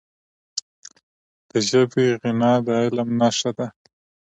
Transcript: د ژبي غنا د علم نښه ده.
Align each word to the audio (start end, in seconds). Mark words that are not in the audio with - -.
د 1.49 1.51
ژبي 1.69 2.07
غنا 2.21 2.53
د 2.65 2.67
علم 2.81 3.09
نښه 3.19 3.51
ده. 3.57 3.67